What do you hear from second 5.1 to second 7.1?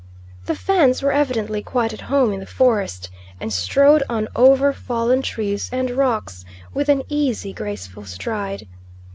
trees and rocks with an